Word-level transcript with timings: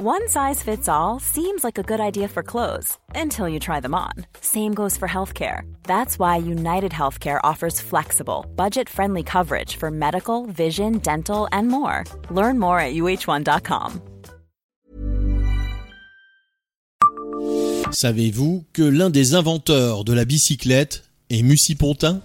One 0.00 0.28
size 0.28 0.62
fits 0.62 0.88
all 0.88 1.18
seems 1.18 1.64
like 1.64 1.76
a 1.76 1.82
good 1.82 1.98
idea 1.98 2.28
for 2.28 2.44
clothes 2.44 2.96
until 3.16 3.48
you 3.48 3.58
try 3.58 3.80
them 3.80 3.96
on. 3.96 4.12
Same 4.40 4.72
goes 4.72 4.96
for 4.96 5.08
healthcare. 5.08 5.62
That's 5.88 6.20
why 6.20 6.36
United 6.36 6.92
Healthcare 6.92 7.40
offers 7.42 7.80
flexible, 7.80 8.46
budget 8.54 8.88
friendly 8.88 9.24
coverage 9.24 9.74
for 9.74 9.90
medical, 9.90 10.46
vision, 10.46 10.98
dental, 10.98 11.48
and 11.50 11.66
more. 11.66 12.04
Learn 12.30 12.60
more 12.60 12.78
at 12.78 12.94
uh1.com. 12.94 14.00
Savez-vous 17.90 18.66
que 18.72 18.82
l'un 18.82 19.10
des 19.10 19.34
inventeurs 19.34 20.04
de 20.04 20.12
la 20.12 20.24
bicyclette 20.24 21.02
est 21.28 21.74
Pontin? 21.76 22.20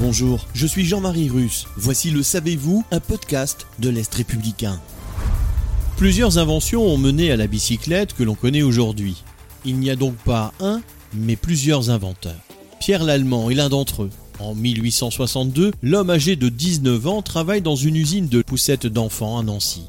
Bonjour, 0.00 0.44
je 0.52 0.66
suis 0.66 0.84
Jean-Marie 0.84 1.30
Russe. 1.30 1.68
Voici 1.76 2.10
le 2.10 2.24
Savez-vous, 2.24 2.84
un 2.90 2.98
podcast 2.98 3.68
de 3.78 3.88
l'Est 3.88 4.12
républicain. 4.12 4.80
Plusieurs 5.98 6.38
inventions 6.38 6.86
ont 6.86 6.96
mené 6.96 7.32
à 7.32 7.36
la 7.36 7.48
bicyclette 7.48 8.14
que 8.14 8.22
l'on 8.22 8.36
connaît 8.36 8.62
aujourd'hui. 8.62 9.24
Il 9.64 9.80
n'y 9.80 9.90
a 9.90 9.96
donc 9.96 10.14
pas 10.14 10.52
un, 10.60 10.80
mais 11.12 11.34
plusieurs 11.34 11.90
inventeurs. 11.90 12.38
Pierre 12.78 13.02
Lallemand 13.02 13.50
est 13.50 13.56
l'un 13.56 13.68
d'entre 13.68 14.04
eux. 14.04 14.10
En 14.38 14.54
1862, 14.54 15.72
l'homme 15.82 16.10
âgé 16.10 16.36
de 16.36 16.48
19 16.50 17.04
ans 17.08 17.20
travaille 17.20 17.62
dans 17.62 17.74
une 17.74 17.96
usine 17.96 18.28
de 18.28 18.42
poussettes 18.42 18.86
d'enfants 18.86 19.40
à 19.40 19.42
Nancy. 19.42 19.86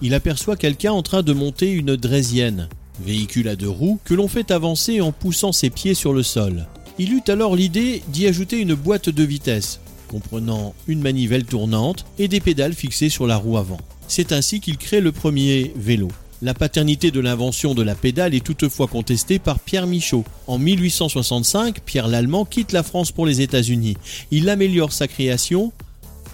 Il 0.00 0.14
aperçoit 0.14 0.54
quelqu'un 0.54 0.92
en 0.92 1.02
train 1.02 1.24
de 1.24 1.32
monter 1.32 1.72
une 1.72 1.96
draisienne, 1.96 2.68
véhicule 3.04 3.48
à 3.48 3.56
deux 3.56 3.68
roues 3.68 3.98
que 4.04 4.14
l'on 4.14 4.28
fait 4.28 4.52
avancer 4.52 5.00
en 5.00 5.10
poussant 5.10 5.50
ses 5.50 5.70
pieds 5.70 5.94
sur 5.94 6.12
le 6.12 6.22
sol. 6.22 6.66
Il 7.00 7.12
eut 7.12 7.24
alors 7.26 7.56
l'idée 7.56 8.04
d'y 8.10 8.28
ajouter 8.28 8.60
une 8.60 8.74
boîte 8.74 9.08
de 9.08 9.24
vitesse, 9.24 9.80
comprenant 10.06 10.72
une 10.86 11.02
manivelle 11.02 11.46
tournante 11.46 12.06
et 12.20 12.28
des 12.28 12.38
pédales 12.38 12.74
fixées 12.74 13.08
sur 13.08 13.26
la 13.26 13.36
roue 13.36 13.58
avant. 13.58 13.80
C'est 14.08 14.32
ainsi 14.32 14.60
qu'il 14.60 14.78
crée 14.78 15.00
le 15.00 15.12
premier 15.12 15.72
vélo. 15.76 16.08
La 16.40 16.54
paternité 16.54 17.10
de 17.10 17.20
l'invention 17.20 17.74
de 17.74 17.82
la 17.82 17.94
pédale 17.94 18.34
est 18.34 18.44
toutefois 18.44 18.86
contestée 18.86 19.38
par 19.38 19.58
Pierre 19.58 19.86
Michaud. 19.86 20.24
En 20.46 20.56
1865, 20.58 21.80
Pierre 21.80 22.08
Lallemand 22.08 22.44
quitte 22.44 22.72
la 22.72 22.82
France 22.82 23.12
pour 23.12 23.26
les 23.26 23.40
États-Unis. 23.40 23.96
Il 24.30 24.48
améliore 24.48 24.92
sa 24.92 25.08
création 25.08 25.72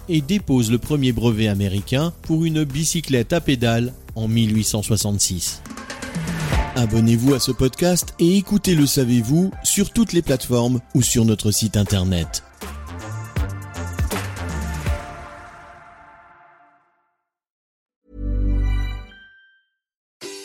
et 0.07 0.21
dépose 0.21 0.71
le 0.71 0.77
premier 0.77 1.11
brevet 1.11 1.47
américain 1.47 2.13
pour 2.21 2.45
une 2.45 2.63
bicyclette 2.63 3.33
à 3.33 3.41
pédale 3.41 3.93
en 4.15 4.27
1866. 4.27 5.61
Abonnez-vous 6.75 7.33
à 7.33 7.39
ce 7.39 7.51
podcast 7.51 8.13
et 8.19 8.37
écoutez 8.37 8.75
Le 8.75 8.85
Savez-vous 8.85 9.51
sur 9.63 9.91
toutes 9.91 10.13
les 10.13 10.21
plateformes 10.21 10.81
ou 10.93 11.01
sur 11.01 11.25
notre 11.25 11.51
site 11.51 11.77
internet. 11.77 12.43